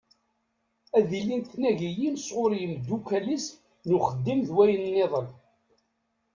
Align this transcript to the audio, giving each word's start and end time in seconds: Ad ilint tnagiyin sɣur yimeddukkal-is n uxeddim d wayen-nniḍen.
Ad 0.97 1.09
ilint 1.19 1.49
tnagiyin 1.53 2.15
sɣur 2.19 2.51
yimeddukkal-is 2.59 3.45
n 3.87 3.89
uxeddim 3.97 4.39
d 4.47 4.49
wayen-nniḍen. 4.55 5.27